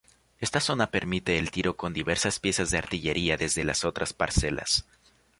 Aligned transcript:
Esta 0.39 0.59
zona 0.59 0.89
permite 0.89 1.37
el 1.37 1.51
tiro 1.51 1.77
con 1.77 1.93
diversas 1.93 2.39
piezas 2.39 2.71
de 2.71 2.79
artillería 2.79 3.37
desde 3.37 3.63
las 3.63 3.85
otras 3.85 4.13
parcelas. 4.13 4.87